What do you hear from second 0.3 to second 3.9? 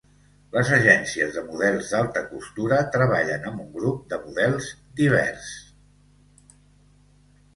Les agències de models d'alta costura treballen amb un